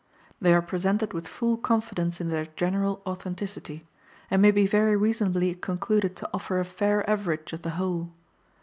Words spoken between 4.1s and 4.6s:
and may